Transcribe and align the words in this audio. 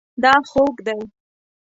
دا 0.23 0.33
خوږ 0.49 0.75
دی 0.85 0.99